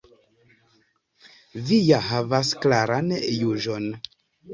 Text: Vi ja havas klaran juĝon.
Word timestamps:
Vi 1.67 1.77
ja 1.87 1.99
havas 2.05 2.53
klaran 2.63 3.13
juĝon. 3.19 3.87